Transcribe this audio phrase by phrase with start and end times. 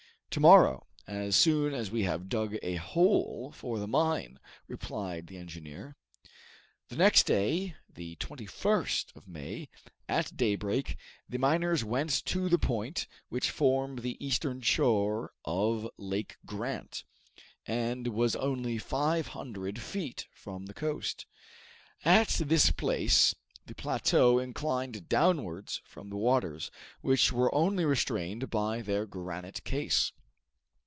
[0.35, 5.35] "To morrow, as soon as we have dug a hole for the mine, replied the
[5.35, 5.97] engineer."
[6.87, 9.67] The next day, the 21st of May,
[10.07, 10.95] at daybreak,
[11.27, 17.03] the miners went to the point which formed the eastern shore of Lake Grant,
[17.65, 21.25] and was only five hundred feet from the coast.
[22.05, 26.71] At this place, the plateau inclined downwards from the waters,
[27.01, 30.13] which were only restrained by their granite case.